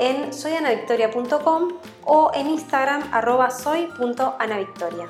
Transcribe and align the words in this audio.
en 0.00 0.32
soyanavictoria.com 0.32 1.68
o 2.06 2.30
en 2.34 2.48
Instagram 2.48 3.02
arroba 3.12 3.50
soy.anavictoria. 3.50 5.08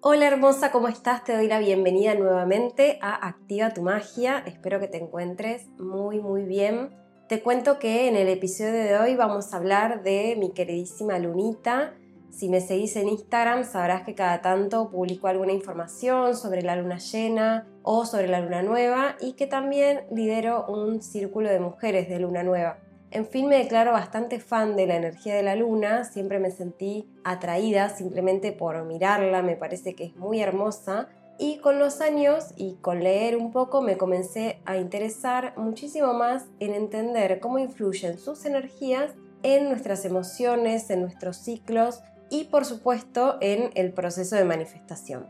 Hola 0.00 0.26
hermosa, 0.26 0.72
¿cómo 0.72 0.88
estás? 0.88 1.22
Te 1.24 1.36
doy 1.36 1.46
la 1.46 1.60
bienvenida 1.60 2.14
nuevamente 2.14 2.98
a 3.02 3.28
Activa 3.28 3.72
tu 3.74 3.82
Magia. 3.82 4.42
Espero 4.46 4.80
que 4.80 4.88
te 4.88 4.96
encuentres 4.96 5.66
muy 5.78 6.20
muy 6.20 6.44
bien. 6.44 6.90
Te 7.28 7.42
cuento 7.42 7.78
que 7.78 8.08
en 8.08 8.16
el 8.16 8.28
episodio 8.28 8.72
de 8.72 8.98
hoy 8.98 9.14
vamos 9.14 9.52
a 9.52 9.58
hablar 9.58 10.02
de 10.02 10.36
mi 10.38 10.52
queridísima 10.52 11.18
Lunita. 11.18 11.94
Si 12.32 12.48
me 12.48 12.62
seguís 12.62 12.96
en 12.96 13.10
Instagram 13.10 13.62
sabrás 13.62 14.04
que 14.04 14.14
cada 14.14 14.40
tanto 14.40 14.90
publico 14.90 15.28
alguna 15.28 15.52
información 15.52 16.34
sobre 16.34 16.62
la 16.62 16.76
luna 16.76 16.96
llena 16.96 17.68
o 17.82 18.06
sobre 18.06 18.26
la 18.26 18.40
luna 18.40 18.62
nueva 18.62 19.16
y 19.20 19.34
que 19.34 19.46
también 19.46 20.06
lidero 20.10 20.64
un 20.66 21.02
círculo 21.02 21.50
de 21.50 21.60
mujeres 21.60 22.08
de 22.08 22.18
luna 22.20 22.42
nueva. 22.42 22.78
En 23.10 23.26
fin, 23.26 23.48
me 23.48 23.58
declaro 23.58 23.92
bastante 23.92 24.40
fan 24.40 24.76
de 24.76 24.86
la 24.86 24.96
energía 24.96 25.34
de 25.34 25.42
la 25.42 25.56
luna, 25.56 26.04
siempre 26.04 26.38
me 26.38 26.50
sentí 26.50 27.06
atraída 27.22 27.90
simplemente 27.90 28.52
por 28.52 28.82
mirarla, 28.86 29.42
me 29.42 29.56
parece 29.56 29.94
que 29.94 30.04
es 30.04 30.16
muy 30.16 30.40
hermosa. 30.40 31.10
Y 31.38 31.58
con 31.58 31.78
los 31.78 32.00
años 32.00 32.54
y 32.56 32.76
con 32.76 33.04
leer 33.04 33.36
un 33.36 33.52
poco 33.52 33.82
me 33.82 33.98
comencé 33.98 34.62
a 34.64 34.78
interesar 34.78 35.52
muchísimo 35.58 36.14
más 36.14 36.46
en 36.60 36.72
entender 36.72 37.40
cómo 37.40 37.58
influyen 37.58 38.18
sus 38.18 38.46
energías 38.46 39.12
en 39.42 39.68
nuestras 39.68 40.06
emociones, 40.06 40.88
en 40.88 41.02
nuestros 41.02 41.36
ciclos 41.36 42.02
y 42.32 42.44
por 42.44 42.64
supuesto 42.64 43.36
en 43.40 43.70
el 43.74 43.92
proceso 43.92 44.34
de 44.34 44.44
manifestación. 44.44 45.28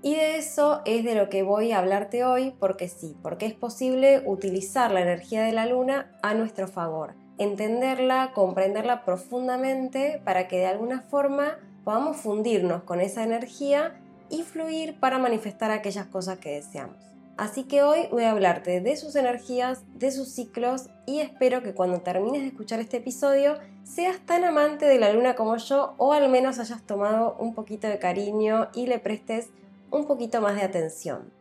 Y 0.00 0.14
de 0.14 0.36
eso 0.36 0.80
es 0.86 1.04
de 1.04 1.14
lo 1.14 1.28
que 1.28 1.42
voy 1.42 1.72
a 1.72 1.80
hablarte 1.80 2.24
hoy 2.24 2.54
porque 2.58 2.88
sí, 2.88 3.14
porque 3.22 3.46
es 3.46 3.54
posible 3.54 4.22
utilizar 4.24 4.90
la 4.90 5.02
energía 5.02 5.42
de 5.42 5.52
la 5.52 5.66
luna 5.66 6.16
a 6.22 6.32
nuestro 6.32 6.68
favor 6.68 7.14
entenderla, 7.38 8.32
comprenderla 8.32 9.04
profundamente 9.04 10.20
para 10.24 10.48
que 10.48 10.58
de 10.58 10.66
alguna 10.66 11.00
forma 11.02 11.58
podamos 11.84 12.16
fundirnos 12.16 12.82
con 12.84 13.00
esa 13.00 13.24
energía 13.24 14.00
y 14.30 14.42
fluir 14.42 14.98
para 15.00 15.18
manifestar 15.18 15.70
aquellas 15.70 16.06
cosas 16.06 16.38
que 16.38 16.50
deseamos. 16.50 17.13
Así 17.36 17.64
que 17.64 17.82
hoy 17.82 18.06
voy 18.12 18.24
a 18.24 18.30
hablarte 18.30 18.80
de 18.80 18.96
sus 18.96 19.16
energías, 19.16 19.82
de 19.94 20.12
sus 20.12 20.28
ciclos 20.28 20.88
y 21.04 21.18
espero 21.18 21.62
que 21.64 21.74
cuando 21.74 22.00
termines 22.00 22.42
de 22.42 22.48
escuchar 22.48 22.78
este 22.78 22.98
episodio 22.98 23.58
seas 23.82 24.20
tan 24.24 24.44
amante 24.44 24.86
de 24.86 25.00
la 25.00 25.12
luna 25.12 25.34
como 25.34 25.56
yo 25.56 25.94
o 25.98 26.12
al 26.12 26.28
menos 26.28 26.60
hayas 26.60 26.82
tomado 26.86 27.36
un 27.40 27.54
poquito 27.54 27.88
de 27.88 27.98
cariño 27.98 28.68
y 28.72 28.86
le 28.86 29.00
prestes 29.00 29.48
un 29.90 30.06
poquito 30.06 30.40
más 30.40 30.54
de 30.54 30.62
atención. 30.62 31.32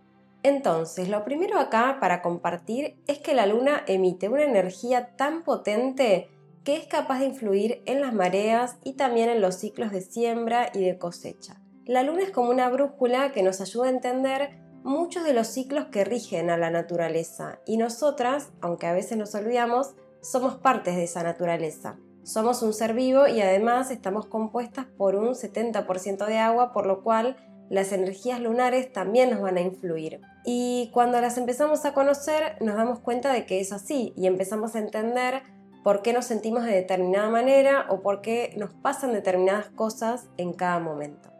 Entonces, 0.41 1.09
lo 1.09 1.23
primero 1.23 1.59
acá 1.59 1.97
para 2.01 2.21
compartir 2.21 2.97
es 3.07 3.19
que 3.19 3.35
la 3.35 3.45
luna 3.45 3.83
emite 3.87 4.29
una 4.29 4.43
energía 4.43 5.15
tan 5.15 5.43
potente 5.43 6.29
que 6.63 6.75
es 6.75 6.87
capaz 6.87 7.19
de 7.19 7.27
influir 7.27 7.81
en 7.85 8.01
las 8.01 8.13
mareas 8.13 8.77
y 8.83 8.93
también 8.93 9.29
en 9.29 9.41
los 9.41 9.55
ciclos 9.55 9.91
de 9.91 10.01
siembra 10.01 10.69
y 10.73 10.83
de 10.83 10.97
cosecha. 10.97 11.61
La 11.85 12.03
luna 12.03 12.23
es 12.23 12.31
como 12.31 12.49
una 12.49 12.69
brújula 12.69 13.31
que 13.31 13.43
nos 13.43 13.61
ayuda 13.61 13.87
a 13.87 13.91
entender 13.91 14.63
muchos 14.83 15.23
de 15.23 15.33
los 15.33 15.47
ciclos 15.47 15.85
que 15.85 16.03
rigen 16.03 16.49
a 16.49 16.57
la 16.57 16.69
naturaleza 16.69 17.59
y 17.65 17.77
nosotras, 17.77 18.51
aunque 18.61 18.87
a 18.87 18.93
veces 18.93 19.17
nos 19.17 19.33
olvidamos, 19.35 19.95
somos 20.21 20.55
partes 20.55 20.95
de 20.95 21.03
esa 21.03 21.23
naturaleza. 21.23 21.97
Somos 22.23 22.61
un 22.61 22.73
ser 22.73 22.93
vivo 22.93 23.27
y 23.27 23.41
además 23.41 23.91
estamos 23.91 24.27
compuestas 24.27 24.85
por 24.85 25.15
un 25.15 25.33
70% 25.33 26.25
de 26.25 26.37
agua, 26.37 26.71
por 26.71 26.85
lo 26.85 27.03
cual 27.03 27.35
las 27.69 27.91
energías 27.91 28.39
lunares 28.39 28.91
también 28.93 29.31
nos 29.31 29.41
van 29.41 29.57
a 29.57 29.61
influir. 29.61 30.21
Y 30.45 30.89
cuando 30.93 31.19
las 31.19 31.37
empezamos 31.37 31.85
a 31.85 31.93
conocer 31.93 32.57
nos 32.61 32.75
damos 32.75 32.99
cuenta 32.99 33.33
de 33.33 33.45
que 33.45 33.59
es 33.59 33.73
así 33.73 34.13
y 34.15 34.27
empezamos 34.27 34.75
a 34.75 34.79
entender 34.79 35.43
por 35.83 36.01
qué 36.01 36.13
nos 36.13 36.25
sentimos 36.25 36.63
de 36.63 36.71
determinada 36.71 37.29
manera 37.29 37.87
o 37.89 38.01
por 38.01 38.21
qué 38.21 38.53
nos 38.57 38.73
pasan 38.73 39.11
determinadas 39.11 39.69
cosas 39.69 40.29
en 40.37 40.53
cada 40.53 40.79
momento. 40.79 41.32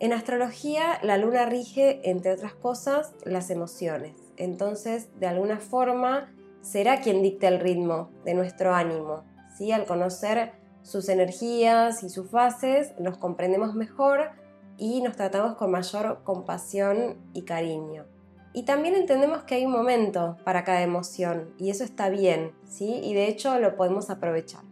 En 0.00 0.12
astrología 0.12 1.00
la 1.02 1.18
luna 1.18 1.46
rige, 1.46 2.00
entre 2.08 2.32
otras 2.32 2.54
cosas, 2.54 3.14
las 3.24 3.50
emociones. 3.50 4.14
Entonces, 4.36 5.08
de 5.18 5.26
alguna 5.26 5.58
forma, 5.58 6.32
será 6.60 7.00
quien 7.00 7.20
dicte 7.20 7.48
el 7.48 7.58
ritmo 7.58 8.10
de 8.24 8.34
nuestro 8.34 8.74
ánimo. 8.74 9.24
¿sí? 9.56 9.72
Al 9.72 9.86
conocer 9.86 10.52
sus 10.82 11.08
energías 11.08 12.04
y 12.04 12.10
sus 12.10 12.30
fases, 12.30 12.92
nos 13.00 13.18
comprendemos 13.18 13.74
mejor 13.74 14.30
y 14.76 15.02
nos 15.02 15.16
tratamos 15.16 15.56
con 15.56 15.72
mayor 15.72 16.22
compasión 16.22 17.16
y 17.32 17.42
cariño. 17.42 18.06
Y 18.52 18.62
también 18.62 18.94
entendemos 18.94 19.42
que 19.42 19.56
hay 19.56 19.66
un 19.66 19.72
momento 19.72 20.36
para 20.44 20.62
cada 20.62 20.82
emoción 20.82 21.52
y 21.58 21.70
eso 21.70 21.82
está 21.82 22.08
bien, 22.08 22.52
¿sí? 22.64 23.00
Y 23.02 23.14
de 23.14 23.26
hecho 23.26 23.58
lo 23.58 23.76
podemos 23.76 24.10
aprovechar. 24.10 24.62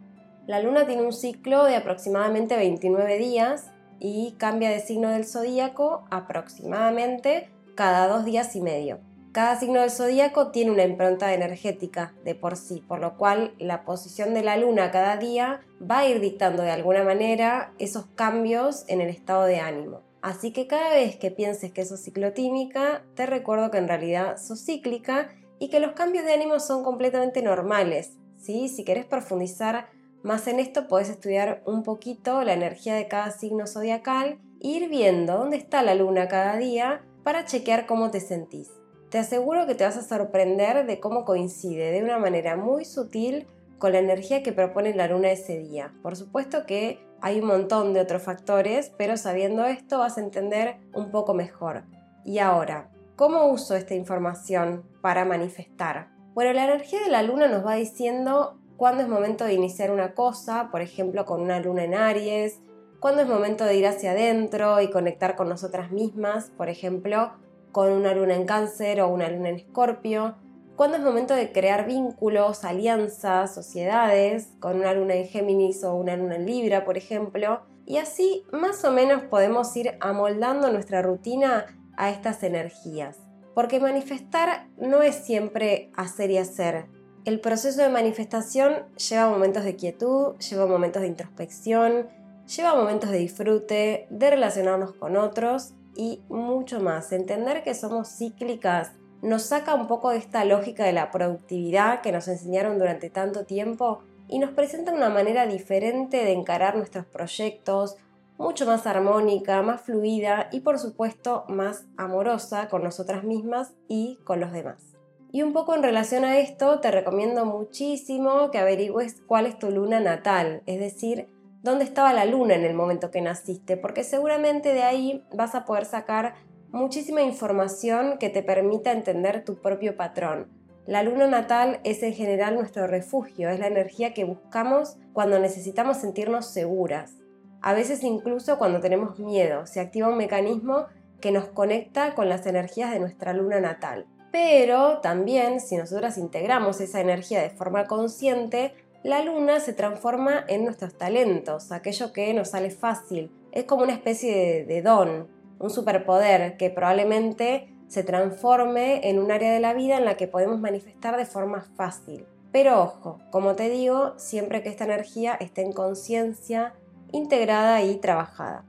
La 0.47 0.61
luna 0.61 0.87
tiene 0.87 1.03
un 1.03 1.11
ciclo 1.11 1.65
de 1.65 1.75
aproximadamente 1.75 2.55
29 2.55 3.17
días 3.17 3.71
y 3.99 4.35
cambia 4.37 4.69
de 4.69 4.79
signo 4.79 5.09
del 5.09 5.25
zodíaco 5.25 6.05
aproximadamente 6.09 7.49
cada 7.75 8.07
dos 8.07 8.25
días 8.25 8.55
y 8.55 8.61
medio. 8.61 8.99
Cada 9.31 9.59
signo 9.59 9.81
del 9.81 9.91
zodíaco 9.91 10.49
tiene 10.49 10.71
una 10.71 10.83
impronta 10.83 11.33
energética 11.33 12.13
de 12.25 12.33
por 12.33 12.57
sí, 12.57 12.83
por 12.87 12.99
lo 12.99 13.17
cual 13.17 13.53
la 13.59 13.85
posición 13.85 14.33
de 14.33 14.41
la 14.41 14.57
luna 14.57 14.89
cada 14.89 15.17
día 15.17 15.61
va 15.79 15.99
a 15.99 16.07
ir 16.07 16.19
dictando 16.19 16.63
de 16.63 16.71
alguna 16.71 17.03
manera 17.03 17.71
esos 17.77 18.07
cambios 18.15 18.83
en 18.87 18.99
el 18.99 19.09
estado 19.09 19.43
de 19.43 19.59
ánimo. 19.59 20.01
Así 20.23 20.51
que 20.51 20.65
cada 20.65 20.89
vez 20.89 21.17
que 21.17 21.29
pienses 21.29 21.71
que 21.71 21.85
sos 21.85 22.01
ciclotímica, 22.03 23.03
te 23.15 23.27
recuerdo 23.27 23.69
que 23.69 23.77
en 23.77 23.87
realidad 23.87 24.37
sos 24.37 24.65
cíclica 24.65 25.29
y 25.59 25.69
que 25.69 25.79
los 25.79 25.91
cambios 25.91 26.25
de 26.25 26.33
ánimo 26.33 26.59
son 26.59 26.83
completamente 26.83 27.41
normales. 27.41 28.13
¿sí? 28.37 28.69
Si 28.69 28.83
querés 28.83 29.05
profundizar 29.05 29.87
más 30.23 30.47
en 30.47 30.59
esto, 30.59 30.87
podés 30.87 31.09
estudiar 31.09 31.61
un 31.65 31.83
poquito 31.83 32.43
la 32.43 32.53
energía 32.53 32.95
de 32.95 33.07
cada 33.07 33.31
signo 33.31 33.67
zodiacal 33.67 34.39
e 34.61 34.67
ir 34.67 34.89
viendo 34.89 35.37
dónde 35.37 35.57
está 35.57 35.83
la 35.83 35.95
luna 35.95 36.27
cada 36.27 36.57
día 36.57 37.01
para 37.23 37.45
chequear 37.45 37.85
cómo 37.85 38.11
te 38.11 38.19
sentís. 38.19 38.71
Te 39.09 39.19
aseguro 39.19 39.65
que 39.67 39.75
te 39.75 39.85
vas 39.85 39.95
a 39.95 40.01
sorprender 40.01 40.85
de 40.85 40.99
cómo 40.99 41.23
coincide 41.23 41.91
de 41.91 42.03
una 42.03 42.17
manera 42.17 42.57
muy 42.57 42.83
sutil 42.83 43.47
con 43.77 43.93
la 43.93 43.99
energía 43.99 44.43
que 44.43 44.51
propone 44.51 44.93
la 44.93 45.07
luna 45.07 45.31
ese 45.31 45.59
día. 45.59 45.93
Por 46.01 46.15
supuesto 46.15 46.65
que 46.65 46.99
hay 47.21 47.39
un 47.39 47.47
montón 47.47 47.93
de 47.93 48.01
otros 48.01 48.21
factores, 48.23 48.91
pero 48.97 49.17
sabiendo 49.17 49.65
esto 49.65 49.99
vas 49.99 50.17
a 50.17 50.21
entender 50.21 50.77
un 50.93 51.11
poco 51.11 51.33
mejor. 51.33 51.83
Y 52.25 52.39
ahora, 52.39 52.89
¿cómo 53.15 53.47
uso 53.47 53.75
esta 53.75 53.95
información 53.95 54.83
para 55.01 55.25
manifestar? 55.25 56.09
Bueno, 56.33 56.53
la 56.53 56.65
energía 56.65 57.01
de 57.01 57.09
la 57.09 57.23
luna 57.23 57.47
nos 57.47 57.65
va 57.65 57.75
diciendo 57.75 58.59
cuándo 58.77 59.03
es 59.03 59.09
momento 59.09 59.43
de 59.43 59.53
iniciar 59.53 59.91
una 59.91 60.13
cosa, 60.13 60.69
por 60.71 60.81
ejemplo 60.81 61.25
con 61.25 61.41
una 61.41 61.59
luna 61.59 61.83
en 61.83 61.95
Aries, 61.95 62.61
cuándo 62.99 63.21
es 63.21 63.27
momento 63.27 63.65
de 63.65 63.75
ir 63.75 63.87
hacia 63.87 64.11
adentro 64.11 64.79
y 64.81 64.89
conectar 64.89 65.35
con 65.35 65.49
nosotras 65.49 65.91
mismas, 65.91 66.51
por 66.55 66.69
ejemplo, 66.69 67.33
con 67.71 67.91
una 67.91 68.13
luna 68.13 68.35
en 68.35 68.45
cáncer 68.45 69.01
o 69.01 69.09
una 69.09 69.29
luna 69.29 69.49
en 69.49 69.55
escorpio, 69.57 70.35
cuando 70.75 70.97
es 70.97 71.03
momento 71.03 71.33
de 71.33 71.51
crear 71.51 71.87
vínculos, 71.87 72.63
alianzas, 72.63 73.53
sociedades, 73.53 74.53
con 74.59 74.77
una 74.77 74.93
luna 74.93 75.15
en 75.15 75.27
Géminis 75.27 75.83
o 75.83 75.95
una 75.95 76.15
luna 76.15 76.35
en 76.35 76.45
Libra, 76.45 76.85
por 76.85 76.97
ejemplo, 76.97 77.61
y 77.87 77.97
así 77.97 78.43
más 78.51 78.85
o 78.85 78.91
menos 78.91 79.23
podemos 79.23 79.75
ir 79.75 79.97
amoldando 80.01 80.71
nuestra 80.71 81.01
rutina 81.01 81.65
a 81.97 82.11
estas 82.11 82.43
energías. 82.43 83.17
Porque 83.55 83.79
manifestar 83.79 84.67
no 84.77 85.01
es 85.01 85.15
siempre 85.15 85.89
hacer 85.95 86.29
y 86.29 86.37
hacer. 86.37 86.85
El 87.27 87.41
proceso 87.41 87.81
de 87.81 87.89
manifestación 87.89 88.85
lleva 88.95 89.29
momentos 89.29 89.65
de 89.65 89.75
quietud, 89.75 90.37
lleva 90.37 90.65
momentos 90.65 91.01
de 91.01 91.09
introspección, 91.09 92.07
lleva 92.55 92.73
momentos 92.73 93.09
de 93.09 93.17
disfrute, 93.17 94.07
de 94.09 94.29
relacionarnos 94.29 94.93
con 94.93 95.17
otros 95.17 95.73
y 95.93 96.21
mucho 96.29 96.79
más. 96.79 97.11
Entender 97.11 97.63
que 97.65 97.75
somos 97.75 98.07
cíclicas 98.07 98.93
nos 99.21 99.41
saca 99.41 99.75
un 99.75 99.87
poco 99.87 100.11
de 100.11 100.19
esta 100.19 100.45
lógica 100.45 100.85
de 100.85 100.93
la 100.93 101.11
productividad 101.11 101.99
que 101.99 102.13
nos 102.13 102.29
enseñaron 102.29 102.79
durante 102.79 103.09
tanto 103.09 103.43
tiempo 103.43 103.99
y 104.29 104.39
nos 104.39 104.51
presenta 104.51 104.93
una 104.93 105.09
manera 105.09 105.47
diferente 105.47 106.23
de 106.23 106.31
encarar 106.31 106.77
nuestros 106.77 107.05
proyectos, 107.05 107.97
mucho 108.37 108.65
más 108.65 108.87
armónica, 108.87 109.61
más 109.63 109.81
fluida 109.81 110.47
y 110.53 110.61
por 110.61 110.79
supuesto 110.79 111.43
más 111.49 111.87
amorosa 111.97 112.69
con 112.69 112.85
nosotras 112.85 113.25
mismas 113.25 113.73
y 113.89 114.17
con 114.23 114.39
los 114.39 114.53
demás. 114.53 114.86
Y 115.31 115.41
un 115.41 115.53
poco 115.53 115.75
en 115.75 115.83
relación 115.83 116.23
a 116.23 116.39
esto, 116.39 116.79
te 116.79 116.89
recomiendo 116.89 117.45
muchísimo 117.45 118.49
que 118.49 118.59
averigües 118.59 119.21
cuál 119.27 119.45
es 119.45 119.59
tu 119.59 119.71
luna 119.71 119.99
natal, 119.99 120.63
es 120.65 120.79
decir, 120.79 121.27
dónde 121.63 121.83
estaba 121.83 122.13
la 122.13 122.25
luna 122.25 122.55
en 122.55 122.63
el 122.63 122.73
momento 122.73 123.11
que 123.11 123.21
naciste, 123.21 123.75
porque 123.75 124.03
seguramente 124.03 124.73
de 124.73 124.83
ahí 124.83 125.25
vas 125.33 125.53
a 125.53 125.65
poder 125.65 125.85
sacar 125.85 126.35
muchísima 126.71 127.21
información 127.21 128.17
que 128.19 128.29
te 128.29 128.41
permita 128.41 128.91
entender 128.91 129.43
tu 129.43 129.61
propio 129.61 129.97
patrón. 129.97 130.49
La 130.85 131.03
luna 131.03 131.27
natal 131.27 131.81
es 131.83 132.01
en 132.03 132.13
general 132.13 132.55
nuestro 132.55 132.87
refugio, 132.87 133.49
es 133.49 133.59
la 133.59 133.67
energía 133.67 134.13
que 134.13 134.23
buscamos 134.23 134.97
cuando 135.11 135.39
necesitamos 135.39 135.97
sentirnos 135.97 136.45
seguras. 136.45 137.17
A 137.61 137.73
veces 137.73 138.03
incluso 138.03 138.57
cuando 138.57 138.79
tenemos 138.79 139.19
miedo, 139.19 139.65
se 139.65 139.81
activa 139.81 140.07
un 140.07 140.17
mecanismo 140.17 140.85
que 141.19 141.33
nos 141.33 141.49
conecta 141.49 142.15
con 142.15 142.29
las 142.29 142.45
energías 142.45 142.91
de 142.91 143.01
nuestra 143.01 143.33
luna 143.33 143.59
natal. 143.59 144.05
Pero 144.39 144.99
también 144.99 145.59
si 145.59 145.77
nosotras 145.77 146.15
integramos 146.15 146.79
esa 146.79 147.01
energía 147.01 147.41
de 147.41 147.49
forma 147.49 147.87
consciente, 147.87 148.71
la 149.01 149.23
luna 149.23 149.59
se 149.59 149.73
transforma 149.73 150.45
en 150.47 150.63
nuestros 150.63 150.95
talentos, 150.95 151.71
aquello 151.71 152.13
que 152.13 152.31
nos 152.35 152.49
sale 152.49 152.69
fácil. 152.69 153.31
Es 153.51 153.63
como 153.63 153.81
una 153.81 153.93
especie 153.93 154.63
de, 154.63 154.81
don, 154.83 155.27
un 155.57 155.69
superpoder 155.71 156.55
que 156.55 156.69
probablemente 156.69 157.73
se 157.87 158.03
transforme 158.03 159.09
en 159.09 159.17
un 159.17 159.31
área 159.31 159.51
de 159.51 159.59
la 159.59 159.73
vida 159.73 159.97
en 159.97 160.05
la 160.05 160.17
que 160.17 160.27
podemos 160.27 160.59
manifestar 160.59 161.17
de 161.17 161.25
forma 161.25 161.61
fácil. 161.75 162.27
Pero 162.51 162.79
ojo, 162.79 163.17
como 163.31 163.55
te 163.55 163.71
digo, 163.71 164.13
siempre 164.17 164.61
que 164.61 164.69
esta 164.69 164.83
energía 164.83 165.33
esté 165.33 165.63
en 165.63 165.73
conciencia, 165.73 166.75
integrada 167.11 167.81
y 167.81 167.95
trabajada. 167.95 168.65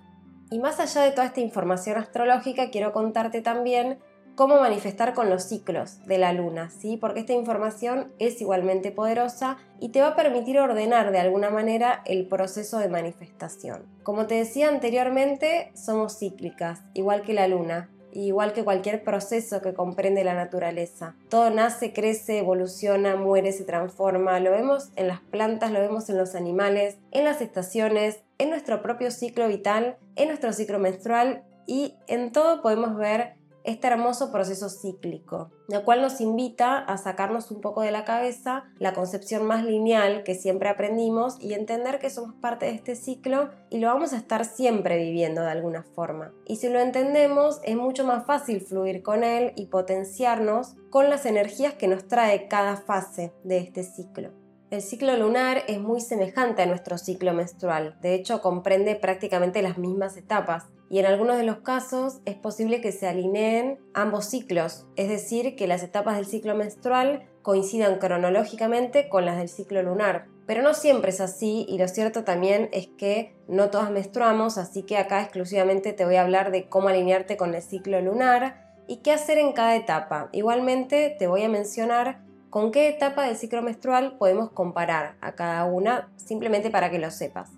Y 0.51 0.61
más 0.61 0.81
allá 0.81 1.03
de 1.03 1.11
toda 1.11 1.27
esta 1.27 1.41
información 1.41 1.99
astrológica, 1.99 2.71
quiero 2.71 2.95
contarte 2.95 3.43
también 3.43 3.99
cómo 4.39 4.61
manifestar 4.61 5.15
con 5.15 5.31
los 5.31 5.43
ciclos 5.43 5.99
de 6.07 6.17
la 6.17 6.33
luna, 6.33 6.71
¿sí? 6.71 6.97
Porque 6.97 7.19
esta 7.19 7.33
información 7.33 8.13
es 8.21 8.41
igualmente 8.41 8.93
poderosa 8.93 9.57
y 9.81 9.89
te 9.89 10.01
va 10.01 10.11
a 10.11 10.15
permitir 10.15 10.61
ordenar 10.61 11.11
de 11.11 11.19
alguna 11.19 11.51
manera 11.51 12.03
el 12.05 12.29
proceso 12.29 12.79
de 12.79 12.89
manifestación. 12.89 13.83
Como 14.05 14.29
te 14.29 14.37
decía 14.37 14.69
anteriormente, 14.69 15.73
somos 15.75 16.21
cíclicas, 16.21 16.83
igual 16.95 17.23
que 17.23 17.35
la 17.35 17.49
luna, 17.49 17.91
igual 18.13 18.53
que 18.53 18.63
cualquier 18.63 19.03
proceso 19.03 19.61
que 19.61 19.75
comprende 19.75 20.23
la 20.23 20.35
naturaleza. 20.35 21.17
Todo 21.29 21.51
nace, 21.51 21.93
crece, 21.93 22.39
evoluciona, 22.39 23.17
muere, 23.17 23.51
se 23.51 23.65
transforma. 23.65 24.39
Lo 24.39 24.53
vemos 24.53 24.91
en 24.95 25.09
las 25.09 25.19
plantas, 25.19 25.73
lo 25.73 25.81
vemos 25.81 26.09
en 26.11 26.17
los 26.17 26.37
animales, 26.37 26.99
en 27.11 27.25
las 27.25 27.41
estaciones, 27.41 28.21
en 28.39 28.51
nuestro 28.51 28.83
propio 28.83 29.11
ciclo 29.11 29.49
vital, 29.49 29.97
en 30.15 30.29
nuestro 30.29 30.53
ciclo 30.53 30.79
menstrual 30.79 31.43
y 31.67 31.97
en 32.07 32.33
todo 32.33 32.63
podemos 32.63 32.97
ver 32.97 33.38
este 33.65 33.87
hermoso 33.87 34.33
proceso 34.33 34.69
cíclico, 34.69 35.51
lo 35.69 35.85
cual 35.85 36.03
nos 36.03 36.21
invita 36.21 36.79
a 36.79 36.97
sacarnos 36.97 37.51
un 37.51 37.61
poco 37.61 37.83
de 37.83 37.91
la 37.91 38.05
cabeza 38.05 38.65
la 38.79 38.95
concepción 38.95 39.45
más 39.45 39.65
lineal 39.65 40.23
que 40.23 40.35
siempre 40.35 40.69
aprendimos 40.69 41.37
y 41.41 41.55
entender 41.55 41.99
que 41.99 42.11
somos 42.11 42.35
parte 42.35 42.67
de 42.67 42.73
este 42.73 42.95
ciclo 42.95 43.51
y 43.71 43.79
lo 43.79 43.89
vamos 43.89 44.13
a 44.13 44.17
estar 44.17 44.45
siempre 44.45 44.97
viviendo 44.97 45.43
de 45.43 45.51
alguna 45.51 45.83
forma. 45.83 46.33
Y 46.47 46.57
si 46.57 46.69
lo 46.69 46.81
entendemos, 46.81 47.61
es 47.63 47.77
mucho 47.77 48.05
más 48.05 48.25
fácil 48.27 48.61
fluir 48.61 49.03
con 49.03 49.25
él 49.25 49.53
y 49.57 49.67
potenciarnos 49.67 50.77
con 50.91 51.11
las 51.11 51.27
energías 51.27 51.75
que 51.75 51.89
nos 51.89 52.09
trae 52.09 52.49
cada 52.49 52.77
fase 52.77 53.33
de 53.45 53.59
este 53.59 53.83
ciclo. 53.83 54.31
El 54.71 54.83
ciclo 54.83 55.17
lunar 55.17 55.63
es 55.67 55.81
muy 55.81 56.03
semejante 56.03 56.61
a 56.61 56.67
nuestro 56.67 56.99
ciclo 56.99 57.33
menstrual, 57.33 57.97
de 58.03 58.15
hecho 58.15 58.43
comprende 58.43 58.97
prácticamente 58.97 59.63
las 59.63 59.79
mismas 59.79 60.19
etapas, 60.19 60.67
y 60.91 60.99
en 60.99 61.07
algunos 61.07 61.37
de 61.37 61.43
los 61.43 61.59
casos 61.59 62.21
es 62.25 62.35
posible 62.35 62.81
que 62.81 62.93
se 62.93 63.07
alineen 63.07 63.79
ambos 63.95 64.27
ciclos, 64.27 64.87
es 64.97 65.09
decir, 65.09 65.55
que 65.57 65.67
las 65.67 65.83
etapas 65.83 66.17
del 66.17 66.27
ciclo 66.27 66.55
menstrual 66.55 67.29
coincidan 67.43 67.99
cronológicamente 67.99 69.09
con 69.09 69.25
las 69.25 69.39
del 69.39 69.49
ciclo 69.49 69.83
lunar. 69.83 70.27
Pero 70.47 70.63
no 70.63 70.73
siempre 70.73 71.11
es 71.11 71.21
así 71.21 71.67
y 71.69 71.77
lo 71.77 71.89
cierto 71.89 72.25
también 72.25 72.71
es 72.73 72.87
que 72.87 73.35
no 73.49 73.69
todas 73.69 73.91
menstruamos, 73.91 74.57
así 74.57 74.83
que 74.83 74.97
acá 74.97 75.23
exclusivamente 75.23 75.93
te 75.93 76.07
voy 76.07 76.17
a 76.17 76.23
hablar 76.23 76.51
de 76.51 76.69
cómo 76.69 76.89
alinearte 76.89 77.37
con 77.37 77.55
el 77.55 77.63
ciclo 77.63 78.01
lunar 78.01 78.69
y 78.87 78.99
qué 78.99 79.13
hacer 79.13 79.37
en 79.37 79.53
cada 79.53 79.77
etapa. 79.77 80.31
Igualmente 80.33 81.15
te 81.19 81.27
voy 81.27 81.43
a 81.43 81.51
mencionar 81.51 82.23
con 82.49 82.73
qué 82.73 82.89
etapa 82.89 83.25
del 83.25 83.37
ciclo 83.37 83.61
menstrual 83.61 84.17
podemos 84.17 84.51
comparar 84.51 85.17
a 85.21 85.33
cada 85.33 85.67
una, 85.67 86.11
simplemente 86.17 86.71
para 86.71 86.91
que 86.91 86.99
lo 86.99 87.11
sepas. 87.11 87.51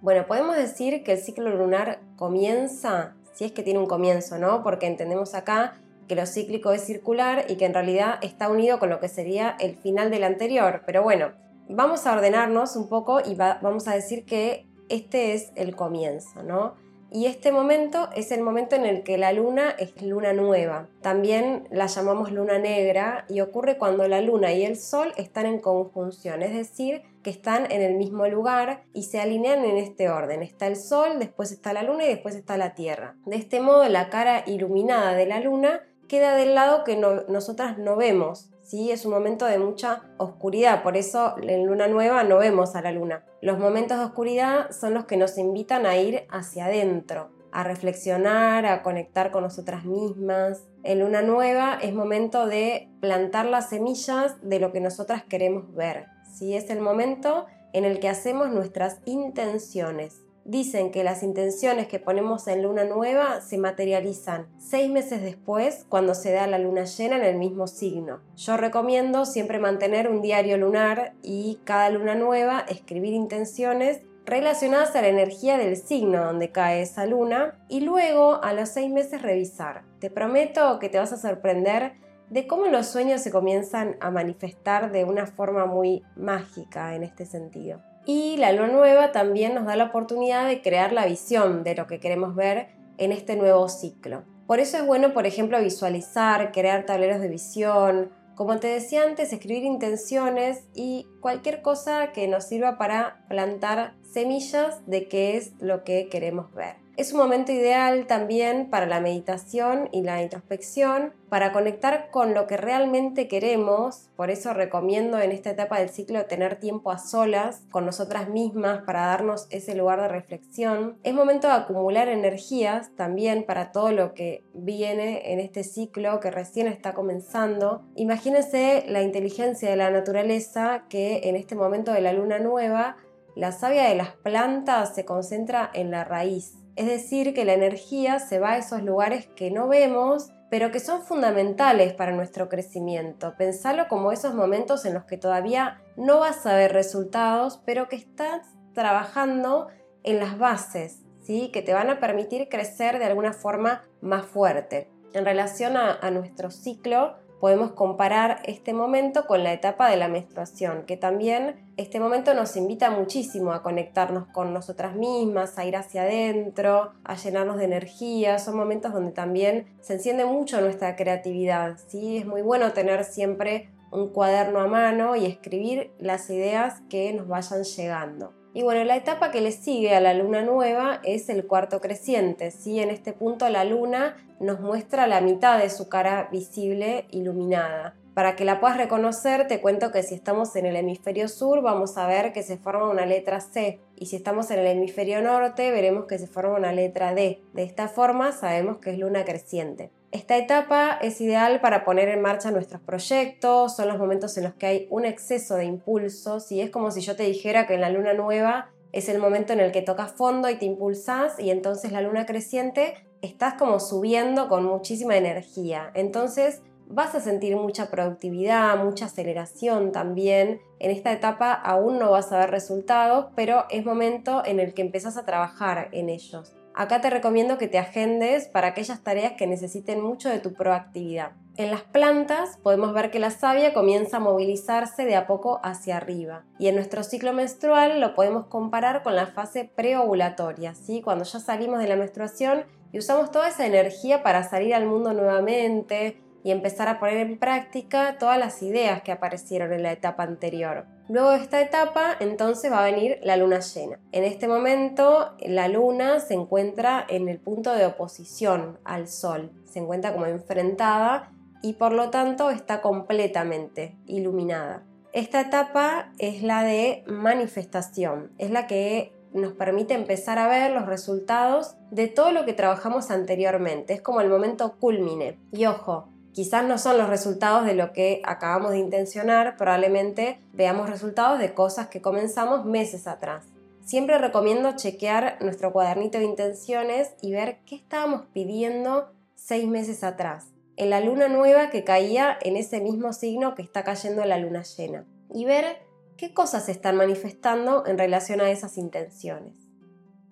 Bueno, 0.00 0.26
podemos 0.26 0.56
decir 0.56 1.02
que 1.02 1.12
el 1.12 1.18
ciclo 1.18 1.50
lunar 1.50 2.00
comienza, 2.16 3.16
si 3.32 3.44
es 3.44 3.52
que 3.52 3.64
tiene 3.64 3.80
un 3.80 3.86
comienzo, 3.86 4.38
¿no? 4.38 4.62
Porque 4.62 4.86
entendemos 4.86 5.34
acá 5.34 5.80
que 6.06 6.14
lo 6.14 6.24
cíclico 6.24 6.72
es 6.72 6.82
circular 6.82 7.46
y 7.48 7.56
que 7.56 7.66
en 7.66 7.74
realidad 7.74 8.18
está 8.22 8.48
unido 8.48 8.78
con 8.78 8.90
lo 8.90 9.00
que 9.00 9.08
sería 9.08 9.56
el 9.58 9.76
final 9.76 10.10
del 10.10 10.24
anterior. 10.24 10.82
Pero 10.86 11.02
bueno, 11.02 11.32
vamos 11.68 12.06
a 12.06 12.12
ordenarnos 12.12 12.76
un 12.76 12.88
poco 12.88 13.20
y 13.20 13.34
vamos 13.34 13.88
a 13.88 13.94
decir 13.94 14.24
que 14.24 14.66
este 14.88 15.34
es 15.34 15.52
el 15.56 15.74
comienzo, 15.74 16.42
¿no? 16.42 16.74
Y 17.10 17.26
este 17.26 17.52
momento 17.52 18.10
es 18.14 18.32
el 18.32 18.42
momento 18.42 18.76
en 18.76 18.84
el 18.84 19.02
que 19.02 19.16
la 19.16 19.32
luna 19.32 19.70
es 19.78 20.02
luna 20.02 20.34
nueva. 20.34 20.88
También 21.00 21.66
la 21.70 21.86
llamamos 21.86 22.32
luna 22.32 22.58
negra 22.58 23.24
y 23.28 23.40
ocurre 23.40 23.78
cuando 23.78 24.06
la 24.08 24.20
luna 24.20 24.52
y 24.52 24.64
el 24.64 24.76
sol 24.76 25.14
están 25.16 25.46
en 25.46 25.58
conjunción, 25.58 26.42
es 26.42 26.52
decir, 26.52 27.02
que 27.22 27.30
están 27.30 27.70
en 27.72 27.82
el 27.82 27.94
mismo 27.94 28.26
lugar 28.26 28.84
y 28.92 29.04
se 29.04 29.20
alinean 29.20 29.64
en 29.64 29.78
este 29.78 30.10
orden. 30.10 30.42
Está 30.42 30.66
el 30.66 30.76
sol, 30.76 31.18
después 31.18 31.50
está 31.50 31.72
la 31.72 31.82
luna 31.82 32.04
y 32.04 32.08
después 32.08 32.34
está 32.34 32.56
la 32.58 32.74
tierra. 32.74 33.16
De 33.24 33.36
este 33.36 33.60
modo 33.60 33.88
la 33.88 34.10
cara 34.10 34.44
iluminada 34.46 35.14
de 35.14 35.26
la 35.26 35.40
luna 35.40 35.80
queda 36.08 36.34
del 36.34 36.54
lado 36.54 36.84
que 36.84 36.96
nosotras 36.96 37.78
no 37.78 37.96
vemos, 37.96 38.50
¿sí? 38.62 38.90
Es 38.90 39.04
un 39.04 39.12
momento 39.12 39.44
de 39.44 39.58
mucha 39.58 40.02
oscuridad, 40.16 40.82
por 40.82 40.96
eso 40.96 41.36
en 41.40 41.66
luna 41.66 41.86
nueva 41.86 42.24
no 42.24 42.38
vemos 42.38 42.74
a 42.74 42.82
la 42.82 42.92
luna. 42.92 43.24
Los 43.40 43.58
momentos 43.58 43.98
de 43.98 44.04
oscuridad 44.04 44.70
son 44.72 44.94
los 44.94 45.04
que 45.04 45.16
nos 45.16 45.38
invitan 45.38 45.86
a 45.86 45.96
ir 45.96 46.26
hacia 46.30 46.66
adentro, 46.66 47.30
a 47.52 47.62
reflexionar, 47.62 48.66
a 48.66 48.82
conectar 48.82 49.30
con 49.30 49.42
nosotras 49.42 49.84
mismas. 49.84 50.64
En 50.82 51.00
luna 51.00 51.22
nueva 51.22 51.78
es 51.80 51.94
momento 51.94 52.46
de 52.46 52.88
plantar 53.00 53.46
las 53.46 53.68
semillas 53.68 54.36
de 54.42 54.58
lo 54.58 54.72
que 54.72 54.80
nosotras 54.80 55.22
queremos 55.22 55.72
ver. 55.74 56.06
¿sí? 56.34 56.56
Es 56.56 56.70
el 56.70 56.80
momento 56.80 57.46
en 57.72 57.84
el 57.84 58.00
que 58.00 58.08
hacemos 58.08 58.50
nuestras 58.50 59.00
intenciones 59.04 60.22
dicen 60.48 60.90
que 60.90 61.04
las 61.04 61.22
intenciones 61.22 61.88
que 61.88 62.00
ponemos 62.00 62.48
en 62.48 62.62
luna 62.62 62.84
nueva 62.84 63.42
se 63.42 63.58
materializan 63.58 64.46
seis 64.56 64.90
meses 64.90 65.20
después 65.20 65.84
cuando 65.90 66.14
se 66.14 66.32
da 66.32 66.46
la 66.46 66.58
luna 66.58 66.84
llena 66.84 67.18
en 67.18 67.24
el 67.24 67.36
mismo 67.36 67.66
signo. 67.66 68.20
Yo 68.34 68.56
recomiendo 68.56 69.26
siempre 69.26 69.58
mantener 69.58 70.08
un 70.08 70.22
diario 70.22 70.56
lunar 70.56 71.12
y 71.22 71.60
cada 71.64 71.90
luna 71.90 72.14
nueva 72.14 72.64
escribir 72.66 73.12
intenciones 73.12 74.00
relacionadas 74.24 74.96
a 74.96 75.02
la 75.02 75.08
energía 75.08 75.58
del 75.58 75.76
signo 75.76 76.24
donde 76.24 76.50
cae 76.50 76.80
esa 76.80 77.04
luna 77.04 77.58
y 77.68 77.80
luego 77.80 78.42
a 78.42 78.54
los 78.54 78.70
seis 78.70 78.90
meses 78.90 79.20
revisar. 79.20 79.84
Te 80.00 80.10
prometo 80.10 80.78
que 80.78 80.88
te 80.88 80.98
vas 80.98 81.12
a 81.12 81.18
sorprender 81.18 81.92
de 82.30 82.46
cómo 82.46 82.66
los 82.66 82.86
sueños 82.86 83.20
se 83.20 83.30
comienzan 83.30 83.96
a 84.00 84.10
manifestar 84.10 84.92
de 84.92 85.04
una 85.04 85.26
forma 85.26 85.66
muy 85.66 86.02
mágica 86.16 86.94
en 86.94 87.02
este 87.02 87.26
sentido. 87.26 87.82
Y 88.10 88.38
la 88.38 88.52
luna 88.52 88.72
nueva 88.72 89.12
también 89.12 89.54
nos 89.54 89.66
da 89.66 89.76
la 89.76 89.84
oportunidad 89.84 90.48
de 90.48 90.62
crear 90.62 90.94
la 90.94 91.04
visión 91.04 91.62
de 91.62 91.74
lo 91.74 91.86
que 91.86 92.00
queremos 92.00 92.34
ver 92.34 92.68
en 92.96 93.12
este 93.12 93.36
nuevo 93.36 93.68
ciclo. 93.68 94.22
Por 94.46 94.60
eso 94.60 94.78
es 94.78 94.86
bueno, 94.86 95.12
por 95.12 95.26
ejemplo, 95.26 95.60
visualizar, 95.60 96.50
crear 96.50 96.86
tableros 96.86 97.20
de 97.20 97.28
visión, 97.28 98.10
como 98.34 98.58
te 98.60 98.68
decía 98.68 99.02
antes, 99.02 99.30
escribir 99.30 99.64
intenciones 99.64 100.64
y 100.74 101.06
cualquier 101.20 101.60
cosa 101.60 102.12
que 102.12 102.28
nos 102.28 102.44
sirva 102.44 102.78
para 102.78 103.26
plantar 103.28 103.92
semillas 104.10 104.80
de 104.86 105.06
qué 105.06 105.36
es 105.36 105.52
lo 105.60 105.84
que 105.84 106.08
queremos 106.08 106.50
ver. 106.54 106.76
Es 106.98 107.12
un 107.12 107.20
momento 107.20 107.52
ideal 107.52 108.08
también 108.08 108.70
para 108.70 108.84
la 108.84 108.98
meditación 109.00 109.88
y 109.92 110.02
la 110.02 110.20
introspección, 110.20 111.12
para 111.28 111.52
conectar 111.52 112.10
con 112.10 112.34
lo 112.34 112.48
que 112.48 112.56
realmente 112.56 113.28
queremos. 113.28 114.10
Por 114.16 114.30
eso 114.30 114.52
recomiendo 114.52 115.20
en 115.20 115.30
esta 115.30 115.50
etapa 115.50 115.78
del 115.78 115.90
ciclo 115.90 116.26
tener 116.26 116.56
tiempo 116.56 116.90
a 116.90 116.98
solas 116.98 117.62
con 117.70 117.86
nosotras 117.86 118.28
mismas 118.28 118.82
para 118.82 119.06
darnos 119.06 119.46
ese 119.50 119.76
lugar 119.76 120.02
de 120.02 120.08
reflexión. 120.08 120.98
Es 121.04 121.14
momento 121.14 121.46
de 121.46 121.52
acumular 121.52 122.08
energías 122.08 122.90
también 122.96 123.44
para 123.44 123.70
todo 123.70 123.92
lo 123.92 124.12
que 124.12 124.42
viene 124.52 125.32
en 125.32 125.38
este 125.38 125.62
ciclo 125.62 126.18
que 126.18 126.32
recién 126.32 126.66
está 126.66 126.94
comenzando. 126.94 127.82
Imagínense 127.94 128.82
la 128.88 129.02
inteligencia 129.02 129.70
de 129.70 129.76
la 129.76 129.92
naturaleza 129.92 130.86
que 130.88 131.20
en 131.28 131.36
este 131.36 131.54
momento 131.54 131.92
de 131.92 132.00
la 132.00 132.12
luna 132.12 132.40
nueva 132.40 132.96
la 133.36 133.52
savia 133.52 133.84
de 133.84 133.94
las 133.94 134.16
plantas 134.16 134.96
se 134.96 135.04
concentra 135.04 135.70
en 135.72 135.92
la 135.92 136.02
raíz 136.02 136.56
es 136.78 136.86
decir, 136.86 137.34
que 137.34 137.44
la 137.44 137.54
energía 137.54 138.20
se 138.20 138.38
va 138.38 138.52
a 138.52 138.58
esos 138.58 138.84
lugares 138.84 139.26
que 139.34 139.50
no 139.50 139.66
vemos, 139.66 140.30
pero 140.48 140.70
que 140.70 140.78
son 140.78 141.02
fundamentales 141.02 141.92
para 141.92 142.12
nuestro 142.12 142.48
crecimiento. 142.48 143.34
Pensalo 143.36 143.88
como 143.88 144.12
esos 144.12 144.32
momentos 144.32 144.84
en 144.84 144.94
los 144.94 145.02
que 145.02 145.16
todavía 145.16 145.82
no 145.96 146.20
vas 146.20 146.46
a 146.46 146.54
ver 146.54 146.72
resultados, 146.72 147.60
pero 147.66 147.88
que 147.88 147.96
estás 147.96 148.42
trabajando 148.74 149.66
en 150.04 150.20
las 150.20 150.38
bases, 150.38 151.00
¿sí? 151.20 151.50
que 151.52 151.62
te 151.62 151.74
van 151.74 151.90
a 151.90 151.98
permitir 151.98 152.48
crecer 152.48 153.00
de 153.00 153.06
alguna 153.06 153.32
forma 153.32 153.82
más 154.00 154.24
fuerte. 154.24 154.88
En 155.14 155.24
relación 155.24 155.76
a, 155.76 155.98
a 156.00 156.12
nuestro 156.12 156.52
ciclo, 156.52 157.16
podemos 157.40 157.72
comparar 157.72 158.40
este 158.44 158.72
momento 158.72 159.26
con 159.26 159.44
la 159.44 159.52
etapa 159.52 159.90
de 159.90 159.96
la 159.96 160.08
menstruación, 160.08 160.84
que 160.86 160.96
también 160.96 161.72
este 161.76 162.00
momento 162.00 162.34
nos 162.34 162.56
invita 162.56 162.90
muchísimo 162.90 163.52
a 163.52 163.62
conectarnos 163.62 164.26
con 164.28 164.52
nosotras 164.52 164.96
mismas, 164.96 165.58
a 165.58 165.64
ir 165.64 165.76
hacia 165.76 166.02
adentro, 166.02 166.92
a 167.04 167.14
llenarnos 167.14 167.58
de 167.58 167.64
energía. 167.64 168.38
Son 168.38 168.56
momentos 168.56 168.92
donde 168.92 169.12
también 169.12 169.66
se 169.80 169.94
enciende 169.94 170.24
mucho 170.24 170.60
nuestra 170.60 170.96
creatividad. 170.96 171.78
¿sí? 171.88 172.18
Es 172.18 172.26
muy 172.26 172.42
bueno 172.42 172.72
tener 172.72 173.04
siempre 173.04 173.70
un 173.90 174.08
cuaderno 174.08 174.60
a 174.60 174.66
mano 174.66 175.16
y 175.16 175.26
escribir 175.26 175.92
las 175.98 176.28
ideas 176.30 176.82
que 176.90 177.12
nos 177.12 177.28
vayan 177.28 177.64
llegando. 177.64 178.37
Y 178.54 178.62
bueno, 178.62 178.82
la 178.84 178.96
etapa 178.96 179.30
que 179.30 179.40
le 179.40 179.52
sigue 179.52 179.94
a 179.94 180.00
la 180.00 180.14
luna 180.14 180.42
nueva 180.42 181.00
es 181.04 181.28
el 181.28 181.46
cuarto 181.46 181.80
creciente. 181.80 182.50
¿sí? 182.50 182.80
En 182.80 182.90
este 182.90 183.12
punto 183.12 183.48
la 183.48 183.64
luna 183.64 184.16
nos 184.40 184.60
muestra 184.60 185.06
la 185.06 185.20
mitad 185.20 185.58
de 185.58 185.70
su 185.70 185.88
cara 185.88 186.28
visible 186.32 187.06
iluminada. 187.10 187.94
Para 188.14 188.34
que 188.34 188.44
la 188.44 188.58
puedas 188.58 188.78
reconocer, 188.78 189.46
te 189.46 189.60
cuento 189.60 189.92
que 189.92 190.02
si 190.02 190.16
estamos 190.16 190.56
en 190.56 190.66
el 190.66 190.74
hemisferio 190.74 191.28
sur, 191.28 191.62
vamos 191.62 191.96
a 191.98 192.08
ver 192.08 192.32
que 192.32 192.42
se 192.42 192.56
forma 192.56 192.90
una 192.90 193.06
letra 193.06 193.40
C. 193.40 193.80
Y 193.94 194.06
si 194.06 194.16
estamos 194.16 194.50
en 194.50 194.58
el 194.58 194.66
hemisferio 194.66 195.22
norte, 195.22 195.70
veremos 195.70 196.06
que 196.06 196.18
se 196.18 196.26
forma 196.26 196.56
una 196.56 196.72
letra 196.72 197.14
D. 197.14 197.42
De 197.52 197.62
esta 197.62 197.86
forma, 197.86 198.32
sabemos 198.32 198.78
que 198.78 198.90
es 198.90 198.98
luna 198.98 199.24
creciente. 199.24 199.92
Esta 200.10 200.38
etapa 200.38 200.98
es 201.02 201.20
ideal 201.20 201.60
para 201.60 201.84
poner 201.84 202.08
en 202.08 202.22
marcha 202.22 202.50
nuestros 202.50 202.80
proyectos, 202.80 203.76
son 203.76 203.88
los 203.88 203.98
momentos 203.98 204.38
en 204.38 204.44
los 204.44 204.54
que 204.54 204.66
hay 204.66 204.86
un 204.88 205.04
exceso 205.04 205.56
de 205.56 205.66
impulsos 205.66 206.50
y 206.50 206.62
es 206.62 206.70
como 206.70 206.90
si 206.90 207.02
yo 207.02 207.14
te 207.14 207.24
dijera 207.24 207.66
que 207.66 207.74
en 207.74 207.82
la 207.82 207.90
luna 207.90 208.14
nueva 208.14 208.70
es 208.92 209.10
el 209.10 209.18
momento 209.18 209.52
en 209.52 209.60
el 209.60 209.70
que 209.70 209.82
tocas 209.82 210.12
fondo 210.12 210.48
y 210.48 210.56
te 210.56 210.64
impulsas 210.64 211.38
y 211.38 211.50
entonces 211.50 211.92
la 211.92 212.00
luna 212.00 212.24
creciente 212.24 212.94
estás 213.20 213.54
como 213.54 213.80
subiendo 213.80 214.48
con 214.48 214.64
muchísima 214.64 215.14
energía. 215.18 215.90
Entonces 215.92 216.62
vas 216.88 217.14
a 217.14 217.20
sentir 217.20 217.54
mucha 217.56 217.90
productividad, 217.90 218.82
mucha 218.82 219.06
aceleración 219.06 219.92
también. 219.92 220.62
En 220.78 220.90
esta 220.90 221.12
etapa 221.12 221.52
aún 221.52 221.98
no 221.98 222.10
vas 222.10 222.32
a 222.32 222.38
ver 222.38 222.50
resultados, 222.50 223.26
pero 223.36 223.66
es 223.68 223.84
momento 223.84 224.42
en 224.46 224.58
el 224.58 224.72
que 224.72 224.80
empezás 224.80 225.18
a 225.18 225.26
trabajar 225.26 225.90
en 225.92 226.08
ellos. 226.08 226.57
Acá 226.78 227.00
te 227.00 227.10
recomiendo 227.10 227.58
que 227.58 227.66
te 227.66 227.76
agendes 227.76 228.46
para 228.46 228.68
aquellas 228.68 229.02
tareas 229.02 229.32
que 229.32 229.48
necesiten 229.48 230.00
mucho 230.00 230.28
de 230.28 230.38
tu 230.38 230.54
proactividad. 230.54 231.32
En 231.56 231.72
las 231.72 231.82
plantas 231.82 232.56
podemos 232.62 232.94
ver 232.94 233.10
que 233.10 233.18
la 233.18 233.32
savia 233.32 233.74
comienza 233.74 234.18
a 234.18 234.20
movilizarse 234.20 235.04
de 235.04 235.16
a 235.16 235.26
poco 235.26 235.58
hacia 235.64 235.96
arriba 235.96 236.44
y 236.56 236.68
en 236.68 236.76
nuestro 236.76 237.02
ciclo 237.02 237.32
menstrual 237.32 238.00
lo 238.00 238.14
podemos 238.14 238.46
comparar 238.46 239.02
con 239.02 239.16
la 239.16 239.26
fase 239.26 239.64
preovulatoria, 239.64 240.76
¿sí? 240.76 241.02
cuando 241.02 241.24
ya 241.24 241.40
salimos 241.40 241.80
de 241.80 241.88
la 241.88 241.96
menstruación 241.96 242.62
y 242.92 243.00
usamos 243.00 243.32
toda 243.32 243.48
esa 243.48 243.66
energía 243.66 244.22
para 244.22 244.44
salir 244.44 244.72
al 244.72 244.86
mundo 244.86 245.12
nuevamente, 245.12 246.22
y 246.44 246.50
empezar 246.50 246.88
a 246.88 246.98
poner 246.98 247.18
en 247.18 247.38
práctica 247.38 248.16
todas 248.18 248.38
las 248.38 248.62
ideas 248.62 249.02
que 249.02 249.12
aparecieron 249.12 249.72
en 249.72 249.82
la 249.82 249.92
etapa 249.92 250.22
anterior. 250.22 250.86
Luego 251.08 251.30
de 251.30 251.38
esta 251.38 251.62
etapa, 251.62 252.16
entonces 252.20 252.70
va 252.70 252.80
a 252.80 252.90
venir 252.90 253.18
la 253.22 253.38
luna 253.38 253.60
llena. 253.60 253.98
En 254.12 254.24
este 254.24 254.46
momento, 254.46 255.34
la 255.40 255.68
luna 255.68 256.20
se 256.20 256.34
encuentra 256.34 257.04
en 257.08 257.28
el 257.30 257.38
punto 257.38 257.72
de 257.72 257.86
oposición 257.86 258.78
al 258.84 259.08
sol, 259.08 259.50
se 259.64 259.78
encuentra 259.78 260.12
como 260.12 260.26
enfrentada 260.26 261.32
y 261.62 261.74
por 261.74 261.92
lo 261.92 262.10
tanto 262.10 262.50
está 262.50 262.82
completamente 262.82 263.96
iluminada. 264.06 264.82
Esta 265.14 265.40
etapa 265.40 266.12
es 266.18 266.42
la 266.42 266.62
de 266.62 267.04
manifestación, 267.06 268.30
es 268.36 268.50
la 268.50 268.66
que 268.66 269.14
nos 269.32 269.52
permite 269.54 269.94
empezar 269.94 270.38
a 270.38 270.48
ver 270.48 270.72
los 270.72 270.86
resultados 270.86 271.76
de 271.90 272.08
todo 272.08 272.32
lo 272.32 272.44
que 272.44 272.52
trabajamos 272.52 273.10
anteriormente. 273.10 273.94
Es 273.94 274.02
como 274.02 274.20
el 274.20 274.28
momento 274.28 274.76
culmine. 274.78 275.38
Y 275.52 275.66
ojo, 275.66 276.08
Quizás 276.38 276.64
no 276.64 276.78
son 276.78 276.98
los 276.98 277.08
resultados 277.08 277.66
de 277.66 277.74
lo 277.74 277.92
que 277.92 278.22
acabamos 278.24 278.70
de 278.70 278.78
intencionar, 278.78 279.56
probablemente 279.56 280.38
veamos 280.52 280.88
resultados 280.88 281.40
de 281.40 281.52
cosas 281.52 281.88
que 281.88 282.00
comenzamos 282.00 282.64
meses 282.64 283.08
atrás. 283.08 283.44
Siempre 283.84 284.18
recomiendo 284.18 284.76
chequear 284.76 285.38
nuestro 285.40 285.72
cuadernito 285.72 286.18
de 286.18 286.26
intenciones 286.26 287.10
y 287.20 287.32
ver 287.32 287.58
qué 287.66 287.74
estábamos 287.74 288.26
pidiendo 288.32 289.10
seis 289.34 289.66
meses 289.66 290.04
atrás, 290.04 290.52
en 290.76 290.90
la 290.90 291.00
luna 291.00 291.26
nueva 291.26 291.70
que 291.70 291.82
caía 291.82 292.38
en 292.40 292.56
ese 292.56 292.80
mismo 292.80 293.12
signo 293.12 293.56
que 293.56 293.62
está 293.62 293.82
cayendo 293.82 294.24
la 294.24 294.38
luna 294.38 294.62
llena, 294.62 295.06
y 295.34 295.44
ver 295.44 295.78
qué 296.16 296.34
cosas 296.34 296.66
se 296.66 296.70
están 296.70 296.94
manifestando 296.94 297.84
en 297.84 297.98
relación 297.98 298.40
a 298.40 298.48
esas 298.48 298.78
intenciones. 298.78 299.67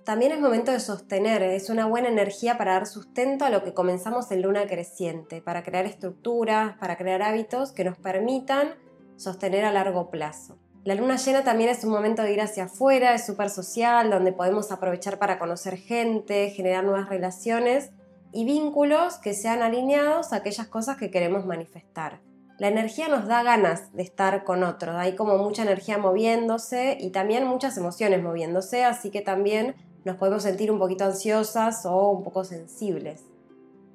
También 0.06 0.30
es 0.30 0.38
momento 0.38 0.70
de 0.70 0.78
sostener, 0.78 1.42
es 1.42 1.68
una 1.68 1.86
buena 1.86 2.06
energía 2.06 2.56
para 2.56 2.75
dar 2.75 2.86
sustento 2.86 3.44
a 3.44 3.50
lo 3.50 3.64
que 3.64 3.75
comenzamos 3.75 4.30
en 4.30 4.40
luna 4.40 4.68
creciente, 4.68 5.42
para 5.42 5.64
crear 5.64 5.84
estructuras, 5.84 6.78
para 6.78 6.96
crear 6.96 7.22
hábitos 7.22 7.72
que 7.72 7.82
nos 7.82 7.98
permitan 7.98 8.76
sostener 9.16 9.64
a 9.64 9.72
largo 9.72 10.08
plazo. 10.12 10.58
La 10.84 10.94
luna 10.94 11.16
llena 11.16 11.42
también 11.42 11.70
es 11.70 11.82
un 11.82 11.90
momento 11.90 12.22
de 12.22 12.32
ir 12.32 12.40
hacia 12.40 12.66
afuera, 12.66 13.14
es 13.14 13.26
súper 13.26 13.50
social, 13.50 14.08
donde 14.08 14.32
podemos 14.32 14.70
aprovechar 14.70 15.18
para 15.18 15.40
conocer 15.40 15.76
gente, 15.76 16.50
generar 16.50 16.84
nuevas 16.84 17.08
relaciones 17.08 17.90
y 18.30 18.44
vínculos 18.44 19.18
que 19.18 19.34
sean 19.34 19.60
alineados 19.60 20.32
a 20.32 20.36
aquellas 20.36 20.68
cosas 20.68 20.98
que 20.98 21.10
queremos 21.10 21.46
manifestar. 21.46 22.20
La 22.58 22.68
energía 22.68 23.08
nos 23.08 23.26
da 23.26 23.42
ganas 23.42 23.92
de 23.92 24.04
estar 24.04 24.44
con 24.44 24.62
otros, 24.62 24.94
hay 24.94 25.16
como 25.16 25.36
mucha 25.36 25.62
energía 25.62 25.98
moviéndose 25.98 26.96
y 27.00 27.10
también 27.10 27.44
muchas 27.44 27.76
emociones 27.76 28.22
moviéndose, 28.22 28.84
así 28.84 29.10
que 29.10 29.20
también 29.20 29.75
nos 30.06 30.16
podemos 30.18 30.44
sentir 30.44 30.70
un 30.70 30.78
poquito 30.78 31.04
ansiosas 31.04 31.84
o 31.84 32.10
un 32.10 32.22
poco 32.22 32.44
sensibles. 32.44 33.25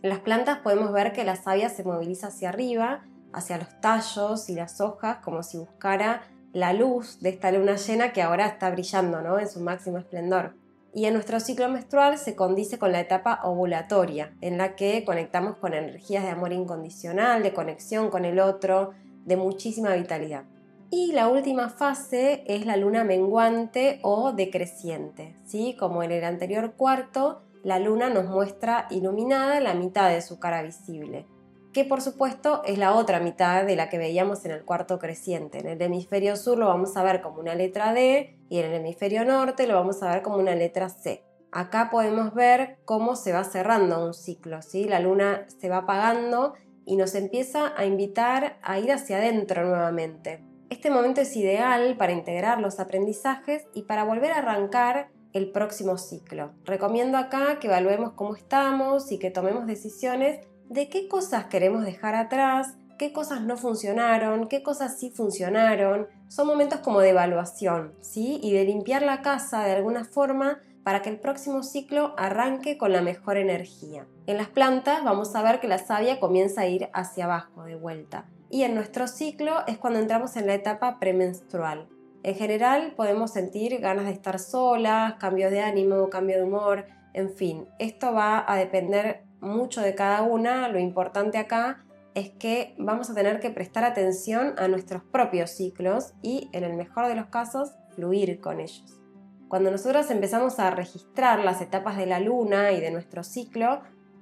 En 0.01 0.10
las 0.10 0.20
plantas 0.20 0.60
podemos 0.60 0.91
ver 0.91 1.13
que 1.13 1.24
la 1.24 1.38
savia 1.38 1.70
se 1.70 1.86
moviliza 1.86 2.27
hacia 2.27 2.50
arriba, 2.50 3.06
hacia 3.32 3.58
los 3.58 3.80
tallos 3.80 4.50
y 4.50 4.56
las 4.56 4.82
hojas, 4.82 5.20
como 5.24 5.41
si 5.41 5.58
buscara 5.58 6.24
la 6.51 6.74
luz 6.74 7.22
de 7.22 7.30
esta 7.30 7.50
luna 7.53 7.77
llena 7.77 8.12
que 8.12 8.22
ahora 8.22 8.46
está 8.48 8.70
brillando 8.72 9.22
¿no? 9.22 9.39
en 9.39 9.48
su 9.48 9.62
máximo 9.62 10.00
esplendor. 10.00 10.53
Y 10.94 11.06
en 11.06 11.13
nuestro 11.13 11.39
ciclo 11.39 11.70
menstrual 11.70 12.18
se 12.18 12.36
condice 12.36 12.77
con 12.77 12.91
la 12.91 13.00
etapa 13.00 13.39
ovulatoria, 13.46 14.34
en 14.41 14.58
la 14.58 14.75
que 14.75 15.06
conectamos 15.06 15.56
con 15.56 15.74
energías 15.74 16.25
de 16.25 16.32
amor 16.32 16.51
incondicional, 16.51 17.41
de 17.41 17.53
conexión 17.53 18.10
con 18.10 18.25
el 18.25 18.41
otro, 18.41 18.91
de 19.24 19.38
muchísima 19.38 19.94
vitalidad. 19.94 20.44
Y 20.93 21.13
la 21.13 21.29
última 21.29 21.69
fase 21.69 22.43
es 22.48 22.65
la 22.65 22.75
luna 22.75 23.05
menguante 23.05 24.01
o 24.03 24.33
decreciente. 24.33 25.38
¿sí? 25.45 25.74
Como 25.79 26.03
en 26.03 26.12
el 26.12 26.25
anterior 26.25 26.74
cuarto, 26.74 27.43
la 27.63 27.79
luna 27.79 28.10
nos 28.10 28.25
muestra 28.25 28.88
iluminada 28.89 29.62
la 29.62 29.74
mitad 29.74 30.10
de 30.10 30.21
su 30.21 30.38
cara 30.38 30.62
visible, 30.62 31.25
que 31.71 31.86
por 31.86 32.01
supuesto 32.01 32.62
es 32.65 32.77
la 32.77 32.93
otra 32.93 33.21
mitad 33.21 33.65
de 33.65 33.77
la 33.77 33.88
que 33.88 34.00
veíamos 34.00 34.43
en 34.43 34.51
el 34.51 34.65
cuarto 34.65 35.00
creciente. 35.00 35.60
En 35.60 35.67
el 35.67 35.81
hemisferio 35.81 36.36
sur 36.36 36.57
lo 36.57 36.67
vamos 36.67 36.98
a 36.98 37.03
ver 37.03 37.21
como 37.21 37.39
una 37.39 37.55
letra 37.55 37.93
D 37.93 38.38
y 38.50 38.60
en 38.60 38.65
el 38.65 38.74
hemisferio 38.74 39.24
norte 39.24 39.67
lo 39.67 39.75
vamos 39.75 40.03
a 40.03 40.12
ver 40.12 40.21
como 40.21 40.39
una 40.39 40.55
letra 40.55 40.89
C. 40.89 41.24
Acá 41.53 41.89
podemos 41.89 42.33
ver 42.33 42.79
cómo 42.83 43.15
se 43.15 43.31
va 43.31 43.45
cerrando 43.45 44.05
un 44.05 44.13
ciclo, 44.13 44.62
¿sí? 44.62 44.83
La 44.83 45.00
luna 45.00 45.45
se 45.57 45.69
va 45.69 45.77
apagando 45.77 46.53
y 46.86 46.98
nos 46.98 47.15
empieza 47.15 47.74
a 47.77 47.86
invitar 47.86 48.57
a 48.62 48.77
ir 48.77 48.91
hacia 48.91 49.17
adentro 49.17 49.65
nuevamente. 49.65 50.50
Este 50.72 50.90
momento 50.90 51.20
es 51.20 51.36
ideal 51.36 51.98
para 51.98 52.13
integrar 52.13 52.62
los 52.62 52.80
aprendizajes 52.80 53.68
y 53.74 53.82
para 53.82 54.06
volver 54.06 54.32
a 54.32 54.38
arrancar 54.38 55.10
el 55.34 55.51
próximo 55.51 55.98
ciclo. 55.98 56.54
Recomiendo 56.63 57.18
acá 57.18 57.60
que 57.60 57.68
evaluemos 57.68 58.13
cómo 58.13 58.38
estamos 58.38 59.12
y 59.12 59.20
que 59.20 59.32
tomemos 59.32 59.68
decisiones 59.68 60.40
de 60.70 60.88
qué 60.88 61.10
cosas 61.10 61.48
queremos 61.48 61.84
dejar 61.84 62.16
atrás, 62.16 62.78
qué 62.98 63.12
cosas 63.12 63.42
no 63.42 63.58
funcionaron, 63.58 64.48
qué 64.48 64.63
cosas 64.63 64.98
sí 64.98 65.12
funcionaron. 65.12 66.08
Son 66.30 66.48
momentos 66.48 66.80
como 66.80 67.01
de 67.01 67.10
evaluación, 67.10 67.94
¿sí? 68.00 68.40
Y 68.42 68.54
de 68.54 68.63
limpiar 68.63 69.01
la 69.01 69.22
casa 69.22 69.66
de 69.66 69.74
alguna 69.74 70.06
forma 70.06 70.62
para 70.86 71.01
que 71.01 71.10
el 71.10 71.20
próximo 71.20 71.63
ciclo 71.63 72.16
arranque 72.18 72.78
con 72.78 72.94
la 72.94 73.01
mejor 73.01 73.36
energía. 73.36 74.08
En 74.25 74.38
las 74.38 74.48
plantas 74.48 75.04
vamos 75.04 75.36
a 75.36 75.44
ver 75.44 75.60
que 75.60 75.68
la 75.68 75.80
savia 75.80 76.22
comienza 76.22 76.62
a 76.62 76.68
ir 76.68 76.90
hacia 76.94 77.25
abajo 77.25 77.66
de 77.66 77.75
vuelta 77.75 78.25
y 78.51 78.63
en 78.63 78.75
nuestro 78.75 79.08
ciclo 79.08 79.65
es 79.67 79.77
cuando 79.77 80.00
entramos 80.00 80.36
en 80.36 80.48
la 80.48 80.53
etapa 80.53 81.00
premenstrual. 81.00 81.88
En 82.24 82.36
general 82.36 82.93
podemos 82.96 83.31
sentir 83.31 83.79
ganas 83.79 84.05
de 84.05 84.12
estar 84.12 84.38
solas, 84.38 85.15
cambio 85.15 85.50
de 85.50 85.62
ánimo, 85.62 86.10
cambio 86.10 86.38
de 86.38 86.43
humor, 86.43 86.86
en 87.13 87.29
fin, 87.29 87.67
esto 87.79 88.13
va 88.13 88.46
a 88.48 88.55
depender 88.58 89.24
mucho 89.39 89.81
de 89.81 89.96
cada 89.96 90.22
una. 90.22 90.67
Lo 90.70 90.79
importante 90.79 91.38
acá 91.38 91.84
es 92.13 92.29
que 92.29 92.75
vamos 92.77 93.10
a 93.10 93.15
tener 93.15 93.39
que 93.39 93.50
prestar 93.50 93.84
atención 93.84 94.53
a 94.58 94.67
nuestros 94.67 95.03
propios 95.03 95.51
ciclos 95.51 96.13
y, 96.22 96.50
en 96.53 96.63
el 96.63 96.74
mejor 96.74 97.08
de 97.08 97.15
los 97.15 97.27
casos, 97.27 97.74
fluir 97.96 98.39
con 98.39 98.60
ellos. 98.60 99.01
Cuando 99.48 99.72
nosotros 99.72 100.10
empezamos 100.12 100.60
a 100.60 100.72
registrar 100.72 101.39
las 101.39 101.60
etapas 101.62 101.98
de 101.98 102.05
la 102.05 102.20
luna 102.20 102.72
y 102.72 102.79
de 102.79 102.91
nuestro 102.91 103.24
ciclo, 103.24 103.81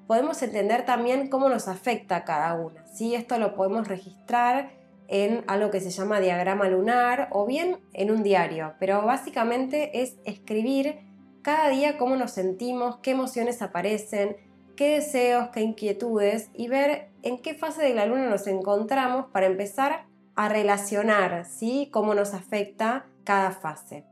podemos 0.09 0.41
entender 0.41 0.87
también 0.87 1.29
cómo 1.29 1.49
nos 1.49 1.67
afecta 1.67 2.25
cada 2.25 2.55
una. 2.55 2.83
¿sí? 2.87 3.13
Esto 3.13 3.37
lo 3.37 3.53
podemos 3.53 3.87
registrar 3.87 4.71
en 5.07 5.43
algo 5.45 5.69
que 5.69 5.81
se 5.81 5.91
llama 5.91 6.19
diagrama 6.19 6.67
lunar 6.67 7.27
o 7.31 7.45
bien 7.45 7.77
en 7.93 8.09
un 8.09 8.23
diario, 8.23 8.73
pero 8.79 9.03
básicamente 9.03 10.01
es 10.01 10.15
escribir 10.25 10.97
cada 11.43 11.69
día 11.69 11.99
cómo 11.99 12.15
nos 12.15 12.31
sentimos, 12.31 12.97
qué 13.03 13.11
emociones 13.11 13.61
aparecen, 13.61 14.35
qué 14.75 14.95
deseos, 14.95 15.49
qué 15.49 15.61
inquietudes 15.61 16.49
y 16.55 16.69
ver 16.69 17.09
en 17.21 17.37
qué 17.37 17.53
fase 17.53 17.83
de 17.83 17.93
la 17.93 18.07
luna 18.07 18.31
nos 18.31 18.47
encontramos 18.47 19.27
para 19.27 19.45
empezar 19.45 20.07
a 20.33 20.49
relacionar, 20.49 21.45
¿sí? 21.45 21.87
Cómo 21.91 22.15
nos 22.15 22.33
afecta 22.33 23.05
cada 23.23 23.51
fase. 23.51 24.05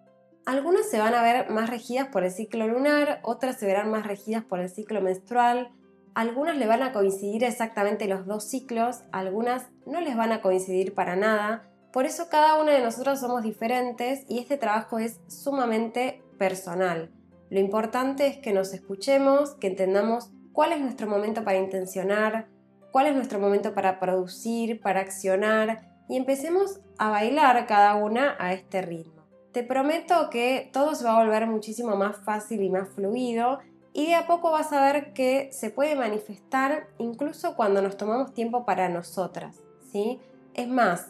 Algunas 0.46 0.88
se 0.88 1.00
van 1.00 1.16
a 1.16 1.24
ver 1.24 1.50
más 1.50 1.72
regidas 1.72 2.10
por 2.10 2.24
el 2.24 2.30
ciclo 2.30 2.68
lunar, 2.68 3.20
otras 3.24 3.58
se 3.58 3.66
verán 3.66 3.89
más 3.89 4.06
regidas 4.06 4.44
por 4.44 4.60
el 4.60 4.70
ciclo 4.70 5.01
menstrual, 5.01 5.72
algunas 6.17 6.57
le 6.57 6.65
van 6.65 6.81
a 6.81 6.93
coincidir 6.93 7.43
exactamente 7.43 8.07
los 8.07 8.25
dos 8.25 8.43
ciclos, 8.43 9.01
algunas 9.12 9.67
no 9.86 10.01
les 10.01 10.17
van 10.17 10.31
a 10.31 10.41
coincidir 10.41 10.95
para 10.95 11.15
nada. 11.15 11.69
Por 11.93 12.05
eso 12.05 12.27
cada 12.27 12.59
una 12.59 12.71
de 12.71 12.81
nosotros 12.81 13.19
somos 13.19 13.43
diferentes 13.43 14.25
y 14.27 14.39
este 14.39 14.57
trabajo 14.57 14.97
es 14.97 15.19
sumamente 15.27 16.24
personal. 16.39 17.12
Lo 17.51 17.59
importante 17.59 18.25
es 18.25 18.38
que 18.39 18.51
nos 18.51 18.74
escuchemos, 18.74 19.53
que 19.57 19.67
entendamos 19.67 20.31
cuál 20.53 20.71
es 20.71 20.79
nuestro 20.79 21.07
momento 21.07 21.43
para 21.43 21.59
intencionar, 21.59 22.47
cuál 22.91 23.05
es 23.05 23.13
nuestro 23.13 23.39
momento 23.39 23.75
para 23.75 24.00
producir, 24.00 24.81
para 24.81 25.01
accionar 25.01 25.88
y 26.09 26.17
empecemos 26.17 26.79
a 26.97 27.12
bailar 27.12 27.67
cada 27.67 27.93
una 27.93 28.36
a 28.39 28.53
este 28.53 28.81
ritmo. 28.81 29.21
Te 29.51 29.62
prometo 29.62 30.31
que 30.31 30.71
todo 30.74 30.95
se 30.95 31.05
va 31.05 31.15
a 31.15 31.24
volver 31.24 31.45
muchísimo 31.45 31.95
más 31.95 32.17
fácil 32.17 32.63
y 32.63 32.71
más 32.71 32.89
fluido 32.89 33.59
y 33.98 34.06
de 34.06 34.13
a 34.13 34.27
poco 34.27 34.51
vas 34.51 34.72
a 34.74 34.94
ver 34.94 35.12
que 35.12 35.50
se 35.51 35.72
puede 35.72 35.96
manifestar 35.96 36.88
incluso 37.00 37.56
cuando 37.56 37.82
nos 37.82 37.98
tomamos 37.98 38.32
tiempo 38.32 38.63
para 38.63 38.89
nosotras, 38.89 39.58
¿sí? 39.92 40.20
Es 40.54 40.68
más, 40.68 41.08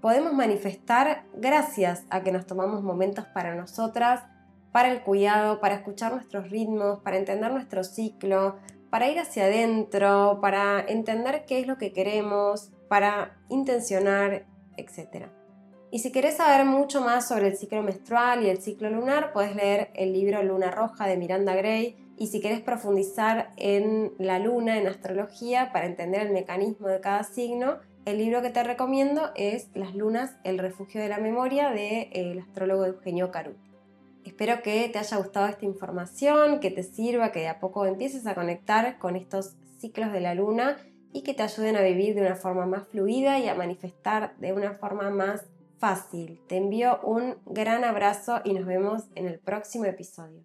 podemos 0.00 0.32
manifestar 0.32 1.24
gracias 1.34 2.04
a 2.10 2.22
que 2.22 2.30
nos 2.30 2.46
tomamos 2.46 2.84
momentos 2.84 3.24
para 3.34 3.56
nosotras, 3.56 4.22
para 4.70 4.92
el 4.92 5.02
cuidado, 5.02 5.58
para 5.58 5.74
escuchar 5.74 6.12
nuestros 6.12 6.48
ritmos, 6.48 7.00
para 7.00 7.16
entender 7.16 7.50
nuestro 7.50 7.82
ciclo, 7.82 8.54
para 8.88 9.08
ir 9.08 9.18
hacia 9.18 9.46
adentro, 9.46 10.38
para 10.40 10.80
entender 10.80 11.44
qué 11.44 11.58
es 11.58 11.66
lo 11.66 11.76
que 11.76 11.92
queremos, 11.92 12.70
para 12.86 13.36
intencionar, 13.48 14.46
etc. 14.76 15.26
Y 15.90 15.98
si 15.98 16.12
querés 16.12 16.36
saber 16.36 16.64
mucho 16.66 17.00
más 17.00 17.26
sobre 17.26 17.48
el 17.48 17.56
ciclo 17.56 17.82
menstrual 17.82 18.44
y 18.44 18.48
el 18.48 18.62
ciclo 18.62 18.90
lunar, 18.90 19.32
puedes 19.32 19.56
leer 19.56 19.90
el 19.94 20.12
libro 20.12 20.40
Luna 20.44 20.70
Roja 20.70 21.08
de 21.08 21.16
Miranda 21.16 21.56
Gray 21.56 22.04
y 22.18 22.26
si 22.26 22.40
quieres 22.40 22.60
profundizar 22.60 23.52
en 23.56 24.12
la 24.18 24.38
luna, 24.38 24.76
en 24.76 24.88
astrología, 24.88 25.72
para 25.72 25.86
entender 25.86 26.22
el 26.22 26.32
mecanismo 26.32 26.88
de 26.88 27.00
cada 27.00 27.22
signo, 27.22 27.78
el 28.04 28.18
libro 28.18 28.42
que 28.42 28.50
te 28.50 28.64
recomiendo 28.64 29.30
es 29.36 29.68
Las 29.74 29.94
lunas, 29.94 30.36
el 30.42 30.58
refugio 30.58 31.00
de 31.00 31.08
la 31.08 31.18
memoria 31.18 31.70
del 31.70 32.34
de, 32.34 32.40
astrólogo 32.40 32.86
Eugenio 32.86 33.30
Caruti. 33.30 33.70
Espero 34.24 34.62
que 34.62 34.88
te 34.88 34.98
haya 34.98 35.16
gustado 35.16 35.46
esta 35.46 35.64
información, 35.64 36.58
que 36.60 36.70
te 36.70 36.82
sirva, 36.82 37.32
que 37.32 37.40
de 37.40 37.48
a 37.48 37.60
poco 37.60 37.86
empieces 37.86 38.26
a 38.26 38.34
conectar 38.34 38.98
con 38.98 39.14
estos 39.14 39.54
ciclos 39.78 40.12
de 40.12 40.20
la 40.20 40.34
luna 40.34 40.76
y 41.12 41.22
que 41.22 41.34
te 41.34 41.42
ayuden 41.44 41.76
a 41.76 41.82
vivir 41.82 42.14
de 42.14 42.22
una 42.22 42.34
forma 42.34 42.66
más 42.66 42.88
fluida 42.88 43.38
y 43.38 43.48
a 43.48 43.54
manifestar 43.54 44.36
de 44.38 44.52
una 44.52 44.74
forma 44.74 45.10
más 45.10 45.46
fácil. 45.78 46.40
Te 46.48 46.56
envío 46.56 47.00
un 47.02 47.36
gran 47.46 47.84
abrazo 47.84 48.40
y 48.44 48.54
nos 48.54 48.66
vemos 48.66 49.04
en 49.14 49.26
el 49.26 49.38
próximo 49.38 49.84
episodio. 49.84 50.44